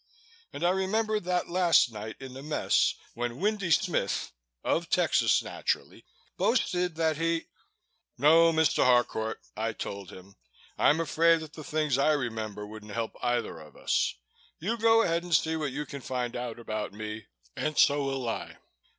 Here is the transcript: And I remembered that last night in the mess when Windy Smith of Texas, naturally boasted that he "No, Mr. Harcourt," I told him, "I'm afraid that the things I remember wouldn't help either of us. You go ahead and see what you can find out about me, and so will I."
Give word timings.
And 0.51 0.63
I 0.63 0.71
remembered 0.71 1.25
that 1.25 1.47
last 1.47 1.91
night 1.91 2.15
in 2.19 2.33
the 2.33 2.41
mess 2.41 2.95
when 3.13 3.37
Windy 3.39 3.69
Smith 3.69 4.31
of 4.63 4.89
Texas, 4.89 5.43
naturally 5.43 6.05
boasted 6.37 6.95
that 6.95 7.17
he 7.17 7.45
"No, 8.17 8.51
Mr. 8.51 8.83
Harcourt," 8.83 9.39
I 9.55 9.73
told 9.73 10.09
him, 10.09 10.37
"I'm 10.75 10.99
afraid 10.99 11.39
that 11.41 11.53
the 11.53 11.63
things 11.63 11.99
I 11.99 12.13
remember 12.13 12.65
wouldn't 12.65 12.93
help 12.95 13.15
either 13.21 13.59
of 13.59 13.75
us. 13.75 14.15
You 14.57 14.75
go 14.75 15.03
ahead 15.03 15.21
and 15.21 15.35
see 15.35 15.55
what 15.55 15.71
you 15.71 15.85
can 15.85 16.01
find 16.01 16.35
out 16.35 16.57
about 16.57 16.93
me, 16.93 17.27
and 17.55 17.77
so 17.77 18.01
will 18.03 18.27
I." 18.27 18.57